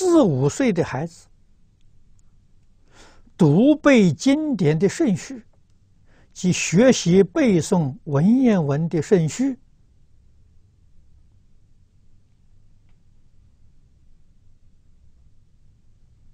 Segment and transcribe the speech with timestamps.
[0.00, 1.26] 四五岁的孩子
[3.36, 5.44] 读背经典的顺序
[6.32, 9.58] 及学习背诵文言文的顺序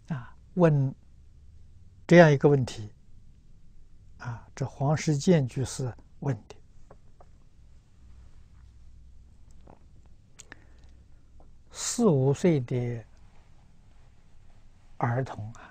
[0.07, 0.95] 啊，问
[2.07, 2.89] 这样一个问题
[4.19, 6.55] 啊，这黄石建居士问的。
[11.73, 13.05] 四五岁的
[14.99, 15.71] 儿童啊，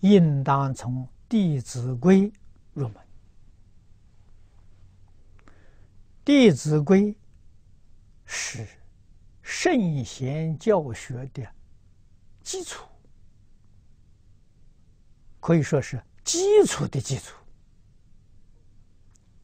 [0.00, 2.30] 应当从《弟子规》
[2.74, 2.96] 入门。
[6.24, 7.12] 《弟子规》
[8.24, 8.66] 是
[9.42, 11.46] 圣贤教学的
[12.42, 12.86] 基础，
[15.40, 17.36] 可以说是基础的基础，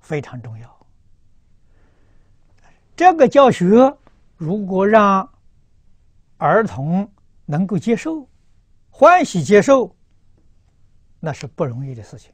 [0.01, 0.87] 非常重要。
[2.95, 3.97] 这个教学
[4.37, 5.29] 如果让
[6.39, 7.11] 儿童
[7.45, 8.29] 能够接受、
[8.91, 9.95] 欢喜接受，
[11.21, 12.33] 那是不容易的事情。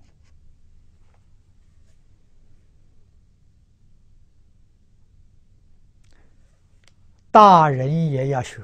[7.31, 8.63] 大人也要学，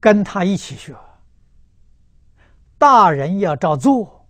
[0.00, 0.96] 跟他一起学。
[2.76, 4.26] 大人要照做，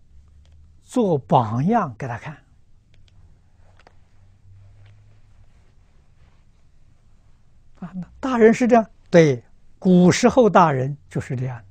[0.82, 2.36] 做榜样给他看。
[7.80, 9.42] 啊，那大人是这样，对，
[9.78, 11.62] 古时候大人就是这样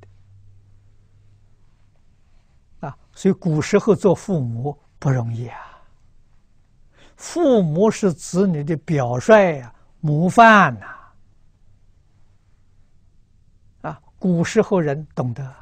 [2.80, 5.60] 的，啊，所以古时候做父母不容易啊。
[7.16, 10.86] 父母是子女的表率呀、模范呐，
[13.90, 15.56] 啊，古时候人懂得，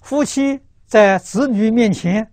[0.00, 2.32] 夫妻在子女面前。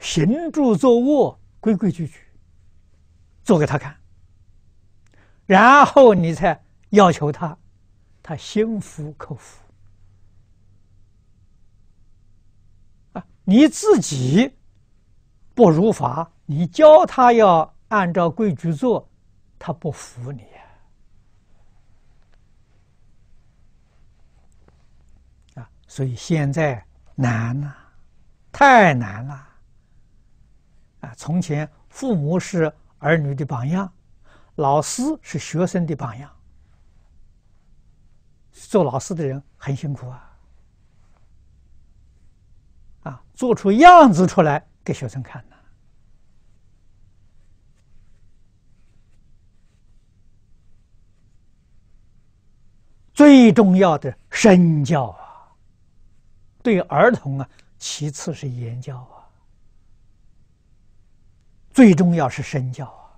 [0.00, 2.20] 行住坐卧规规矩矩，
[3.48, 3.96] 做给他看，
[5.46, 7.56] 然后你才要求他，
[8.22, 9.62] 他心服口服。
[13.14, 14.54] 啊，你自己
[15.54, 19.08] 不如法，你教他要按照规矩做，
[19.58, 20.42] 他不服你
[25.54, 25.70] 啊！
[25.86, 26.84] 所以现在
[27.14, 27.74] 难了，
[28.52, 29.48] 太难了。
[31.00, 33.92] 啊，从前父母是儿女的榜样，
[34.56, 36.30] 老师是学生的榜样。
[38.52, 40.38] 做老师的人很辛苦啊，
[43.04, 45.56] 啊，做出样子出来给学生看呢。
[53.14, 55.52] 最重要的身教啊，
[56.62, 57.48] 对儿童啊，
[57.78, 59.17] 其次是言教啊。
[61.78, 63.14] 最重要是身教啊！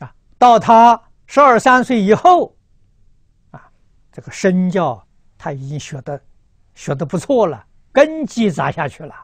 [0.00, 2.52] 啊，到他十二三岁以后，
[3.52, 3.70] 啊，
[4.10, 5.06] 这个身教
[5.38, 6.20] 他已经学的
[6.74, 9.14] 学的不错了，根基扎下去了。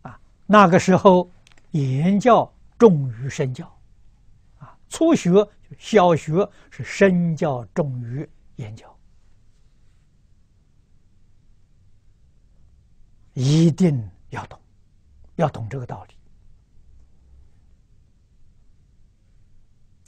[0.00, 1.30] 啊，那个时候
[1.72, 3.70] 言教重于身教，
[4.60, 5.46] 啊，初学
[5.78, 8.26] 小学是身教重于
[8.56, 8.97] 言教。
[13.40, 14.60] 一定要懂，
[15.36, 16.14] 要懂这个道理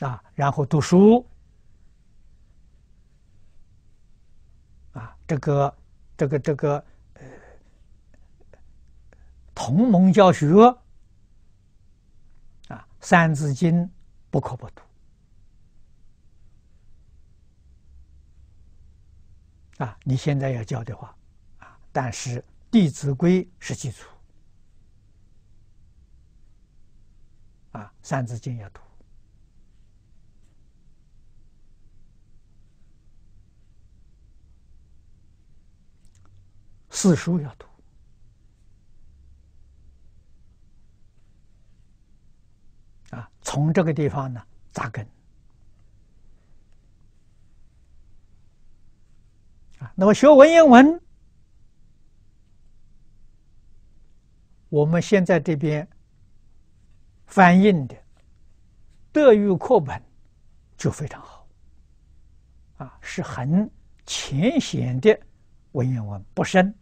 [0.04, 0.20] 啊！
[0.34, 1.24] 然后读书
[4.94, 5.78] 啊，这个、
[6.16, 7.22] 这个、这个呃，
[9.54, 10.48] 同盟教学
[12.66, 13.84] 啊，《三字经》
[14.28, 14.82] 不可不读
[19.84, 19.96] 啊！
[20.02, 21.16] 你现在要教的话
[21.60, 22.40] 啊，但是。
[22.70, 24.08] 《弟子规》是基础，
[27.72, 28.80] 啊，《三字经》要读，
[36.90, 37.66] 四书要读，
[43.16, 44.40] 啊，从这个地方呢
[44.70, 45.04] 扎根，
[49.80, 51.02] 啊，那么学文言文。
[54.70, 55.86] 我们现在这边
[57.26, 57.96] 翻印的
[59.12, 60.00] 德育课本
[60.76, 61.46] 就非常好，
[62.78, 63.68] 啊，是很
[64.06, 65.18] 浅显的
[65.72, 66.72] 文言文，不深，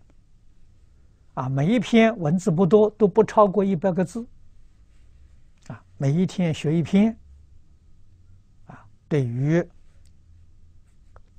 [1.33, 4.25] 啊，每一篇文字不多，都不超过一百个字，
[5.69, 7.19] 啊，每一天学一篇，
[8.67, 9.67] 啊，对于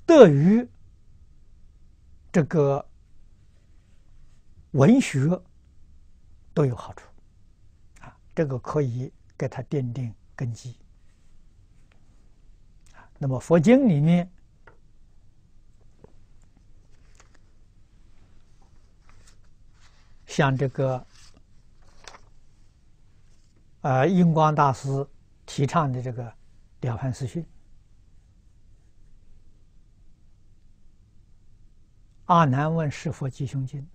[0.04, 0.68] 德育
[2.32, 2.84] 这个
[4.72, 5.40] 文学
[6.60, 7.08] 都有好处
[8.00, 10.76] 啊，这个可以给他奠定根基。
[13.16, 14.30] 那么佛经里面，
[20.26, 21.06] 像这个
[23.80, 25.08] 呃印光大师
[25.46, 26.24] 提倡的这个
[26.80, 27.42] 《了凡四训》，
[32.26, 33.88] 阿难问是佛吉凶经，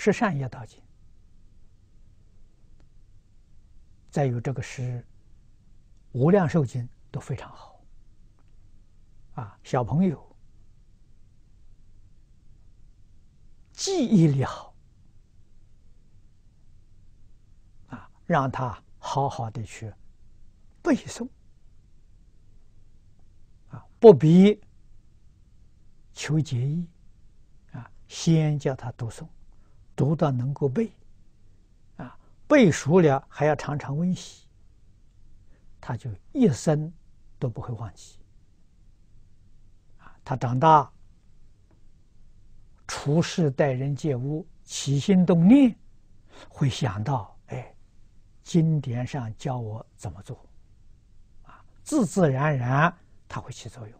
[0.00, 0.82] 是善业道经，
[4.10, 5.04] 再有这个是
[6.12, 6.88] 无量寿经。
[7.12, 7.84] 都非常好，
[9.34, 10.36] 啊，小朋友
[13.72, 14.72] 记忆力好，
[17.88, 19.92] 啊，让他好好的去
[20.80, 21.28] 背诵，
[23.70, 24.62] 啊，不必
[26.14, 26.86] 求结义，
[27.72, 29.26] 啊，先叫他读诵，
[30.00, 30.90] 读到能够背，
[31.98, 32.16] 啊，
[32.48, 34.46] 背熟了还要常常温习，
[35.78, 36.90] 他就一生。
[37.38, 38.18] 都不会忘记，
[39.96, 40.92] 啊，他长大
[42.86, 45.74] 处事待人接物起心动念，
[46.50, 47.74] 会想到，哎，
[48.42, 50.38] 经典上教我怎么做，
[51.44, 52.94] 啊，自自然然
[53.26, 53.99] 他会起作用。